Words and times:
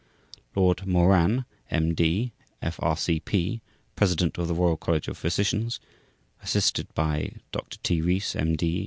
Lord 0.55 0.87
Moran, 0.87 1.45
M.D. 1.69 2.31
F.R.C.P. 2.59 3.61
President 3.95 4.35
of 4.39 4.47
the 4.47 4.55
Royal 4.55 4.75
College 4.75 5.07
of 5.07 5.15
Physicians, 5.15 5.79
assisted 6.41 6.91
by 6.95 7.33
Dr. 7.51 7.77
T. 7.83 8.01
Rees, 8.01 8.35
M. 8.35 8.55